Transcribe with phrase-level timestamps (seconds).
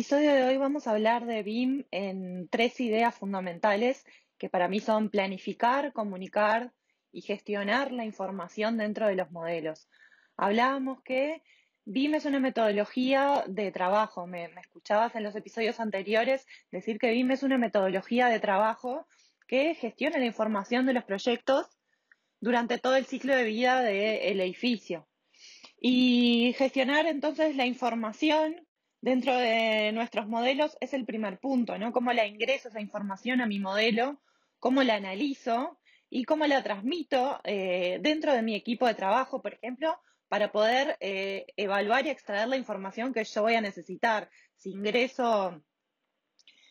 [0.00, 4.06] Episodio de hoy vamos a hablar de BIM en tres ideas fundamentales
[4.38, 6.72] que para mí son planificar, comunicar
[7.12, 9.90] y gestionar la información dentro de los modelos.
[10.38, 11.42] Hablábamos que
[11.84, 14.26] BIM es una metodología de trabajo.
[14.26, 19.06] Me, me, escuchabas en los episodios anteriores decir que BIM es una metodología de trabajo
[19.46, 21.66] que gestiona la información de los proyectos
[22.40, 25.06] durante todo el ciclo de vida del edificio.
[25.78, 28.66] Y gestionar entonces la información
[29.00, 31.92] dentro de nuestros modelos es el primer punto, ¿no?
[31.92, 34.20] Cómo la ingreso esa información a mi modelo,
[34.58, 35.78] cómo la analizo
[36.10, 40.96] y cómo la transmito eh, dentro de mi equipo de trabajo, por ejemplo, para poder
[41.00, 44.30] eh, evaluar y extraer la información que yo voy a necesitar.
[44.56, 45.62] Si ingreso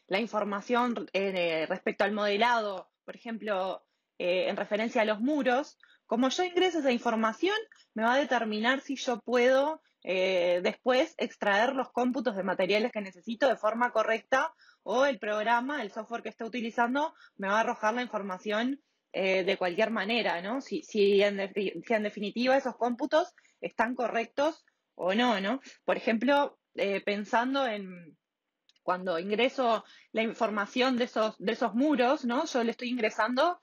[0.08, 3.86] la información eh, respecto al modelado, por ejemplo,
[4.22, 7.56] en referencia a los muros, como yo ingreso esa información,
[7.94, 13.02] me va a determinar si yo puedo eh, después extraer los cómputos de materiales que
[13.02, 17.60] necesito de forma correcta o el programa, el software que esté utilizando, me va a
[17.62, 20.62] arrojar la información eh, de cualquier manera, ¿no?
[20.62, 21.38] Si, si, en
[22.04, 24.64] definitiva esos cómputos están correctos
[24.96, 25.60] o no, ¿no?
[25.84, 28.18] Por ejemplo, eh, pensando en
[28.84, 29.84] cuando ingreso
[30.14, 32.46] la información de esos, de esos muros, ¿no?
[32.46, 33.60] Yo le estoy ingresando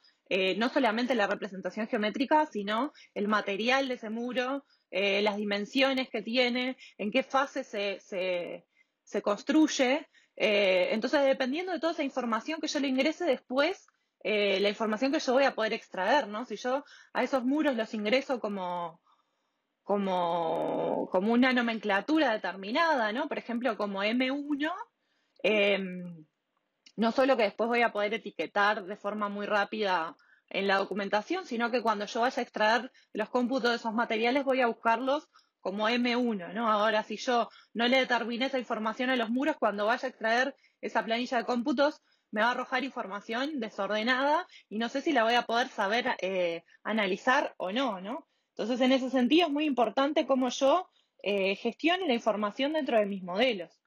[0.56, 6.22] no solamente la representación geométrica, sino el material de ese muro, eh, las dimensiones que
[6.22, 7.98] tiene, en qué fase se,
[9.04, 10.08] se, construye.
[10.36, 13.86] Eh, entonces, dependiendo de toda esa información que yo le ingrese después,
[14.22, 16.44] eh, la información que yo voy a poder extraer, ¿no?
[16.44, 19.00] Si yo a esos muros los ingreso como,
[19.82, 23.28] como, como una nomenclatura determinada, ¿no?
[23.28, 24.72] Por ejemplo, como M1,
[25.42, 26.26] em,
[26.96, 30.16] no solo que después voy a poder etiquetar de forma muy rápida
[30.48, 34.44] en la documentación, sino que cuando yo vaya a extraer los cómputos de esos materiales
[34.44, 35.28] voy a buscarlos
[35.60, 36.70] como M1, ¿no?
[36.70, 40.54] Ahora, si yo no le determiné esa información a los muros, cuando vaya a extraer
[40.80, 45.24] esa planilla de cómputos, me va a arrojar información desordenada y no sé si la
[45.24, 48.28] voy a poder saber eh, analizar o no, ¿no?
[48.50, 50.88] Entonces, en ese sentido, es muy importante cómo yo
[51.22, 53.85] eh, gestione la información dentro de mis modelos.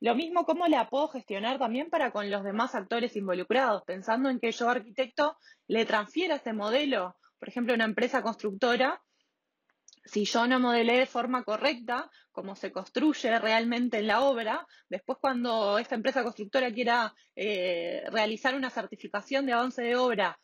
[0.00, 4.40] Lo mismo cómo la puedo gestionar también para con los demás actores involucrados, pensando en
[4.40, 5.36] que yo, arquitecto,
[5.66, 9.00] le transfiera este modelo, por ejemplo, a una empresa constructora,
[10.04, 15.18] si yo no modelé de forma correcta cómo se construye realmente en la obra, después
[15.20, 20.38] cuando esta empresa constructora quiera eh, realizar una certificación de avance de obra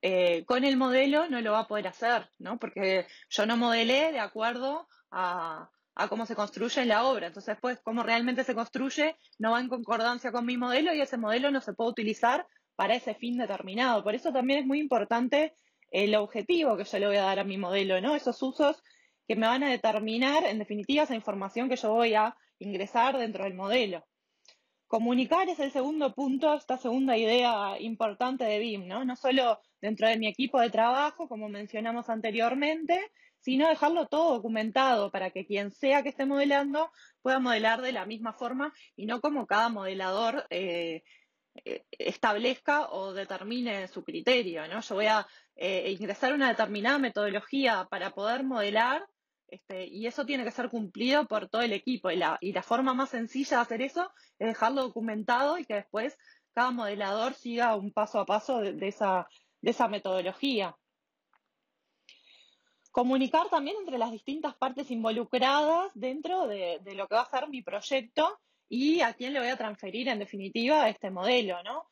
[0.00, 2.58] eh, con el modelo, no lo va a poder hacer, ¿no?
[2.58, 5.70] Porque yo no modelé de acuerdo a,
[6.02, 7.28] a cómo se construye la obra.
[7.28, 11.16] Entonces, pues, cómo realmente se construye no va en concordancia con mi modelo y ese
[11.16, 12.46] modelo no se puede utilizar
[12.76, 14.02] para ese fin determinado.
[14.02, 15.54] Por eso también es muy importante
[15.90, 18.14] el objetivo que yo le voy a dar a mi modelo, ¿no?
[18.14, 18.82] Esos usos
[19.28, 23.44] que me van a determinar, en definitiva, esa información que yo voy a ingresar dentro
[23.44, 24.04] del modelo.
[24.92, 29.06] Comunicar es el segundo punto, esta segunda idea importante de BIM, ¿no?
[29.06, 33.00] No solo dentro de mi equipo de trabajo, como mencionamos anteriormente,
[33.38, 36.90] sino dejarlo todo documentado para que quien sea que esté modelando
[37.22, 41.02] pueda modelar de la misma forma y no como cada modelador eh,
[41.64, 44.68] eh, establezca o determine su criterio.
[44.68, 44.82] ¿no?
[44.82, 45.26] Yo voy a
[45.56, 49.06] eh, ingresar una determinada metodología para poder modelar
[49.52, 52.10] este, y eso tiene que ser cumplido por todo el equipo.
[52.10, 55.74] Y la, y la forma más sencilla de hacer eso es dejarlo documentado y que
[55.74, 56.16] después
[56.54, 59.28] cada modelador siga un paso a paso de, esa,
[59.60, 60.74] de esa metodología.
[62.90, 67.62] Comunicar también entre las distintas partes involucradas dentro de, lo que va a ser mi
[67.62, 68.40] proyecto
[68.70, 71.90] y a quién le voy a transferir en definitiva este modelo, ¿no?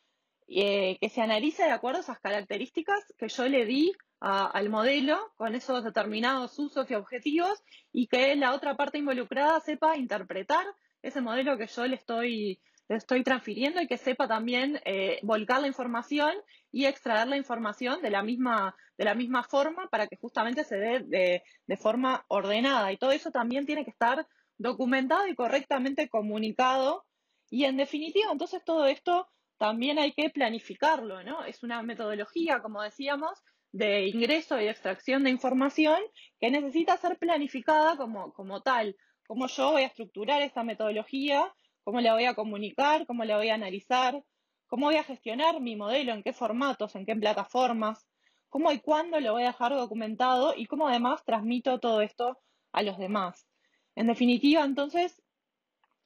[0.49, 5.33] Eh, que se analice de acuerdo a esas características que yo le di al modelo
[5.37, 10.67] con esos determinados usos y objetivos y que la otra parte involucrada sepa interpretar
[11.03, 12.61] ese modelo que yo le estoy
[12.97, 16.33] estoy transfiriendo y que sepa también eh, volcar la información
[16.73, 20.77] y extraer la información de la misma, de la misma forma para que justamente se
[20.77, 22.93] dé de, de forma ordenada.
[22.93, 24.27] Y todo eso también tiene que estar
[24.59, 27.07] documentado y correctamente comunicado.
[27.49, 31.45] Y en definitiva, entonces todo esto también hay que planificarlo, ¿no?
[31.45, 33.39] Es una metodología, como decíamos,
[33.73, 36.01] de ingreso y extracción de información
[36.41, 38.97] que necesita ser planificada como, como tal.
[39.27, 41.53] Cómo yo voy a estructurar esta metodología,
[41.85, 44.23] cómo la voy a comunicar, cómo la voy a analizar,
[44.67, 48.07] cómo voy a gestionar mi modelo, en qué formatos, en qué plataformas,
[48.49, 52.39] cómo y cuándo lo voy a dejar documentado y cómo además transmito todo esto
[52.73, 53.47] a los demás.
[53.95, 55.23] En definitiva, entonces,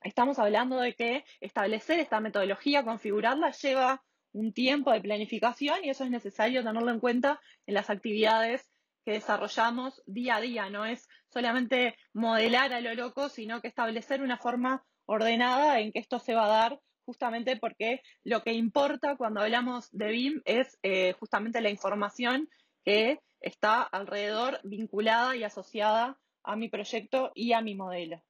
[0.02, 4.02] estamos hablando de que establecer esta metodología, configurarla, lleva
[4.34, 8.68] un tiempo de planificación y eso es necesario tenerlo en cuenta en las actividades
[9.04, 10.70] que desarrollamos día a día.
[10.70, 16.00] No es solamente modelar a lo loco, sino que establecer una forma ordenada en que
[16.00, 20.78] esto se va a dar justamente porque lo que importa cuando hablamos de BIM es
[20.82, 22.48] eh, justamente la información
[22.84, 28.22] que está alrededor vinculada y asociada a mi proyecto y a mi modelo.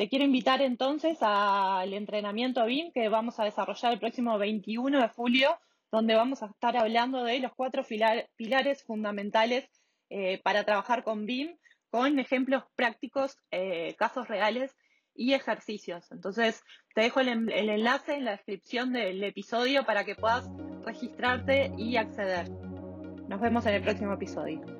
[0.00, 5.08] Te quiero invitar entonces al entrenamiento BIM que vamos a desarrollar el próximo 21 de
[5.10, 5.60] julio,
[5.92, 9.68] donde vamos a estar hablando de los cuatro pilares fundamentales
[10.08, 11.54] eh, para trabajar con BIM,
[11.90, 14.74] con ejemplos prácticos, eh, casos reales
[15.14, 16.10] y ejercicios.
[16.12, 16.62] Entonces,
[16.94, 20.48] te dejo el, el enlace en la descripción del episodio para que puedas
[20.82, 22.48] registrarte y acceder.
[23.28, 24.79] Nos vemos en el próximo episodio.